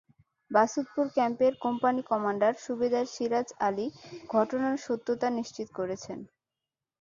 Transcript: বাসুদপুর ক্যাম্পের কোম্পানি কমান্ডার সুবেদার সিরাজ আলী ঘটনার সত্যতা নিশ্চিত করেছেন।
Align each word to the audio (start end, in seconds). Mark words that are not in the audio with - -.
বাসুদপুর 0.51 1.05
ক্যাম্পের 1.15 1.53
কোম্পানি 1.65 2.01
কমান্ডার 2.11 2.53
সুবেদার 2.63 3.05
সিরাজ 3.13 3.47
আলী 3.67 3.87
ঘটনার 4.29 4.75
সত্যতা 4.85 5.27
নিশ্চিত 5.37 5.67
করেছেন। 5.79 6.19